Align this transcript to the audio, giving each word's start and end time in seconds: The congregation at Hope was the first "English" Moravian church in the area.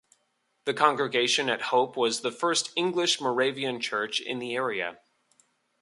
The 0.65 0.73
congregation 0.73 1.47
at 1.47 1.61
Hope 1.61 1.95
was 1.95 2.21
the 2.21 2.31
first 2.31 2.71
"English" 2.75 3.21
Moravian 3.21 3.79
church 3.79 4.19
in 4.19 4.39
the 4.39 4.55
area. 4.55 4.97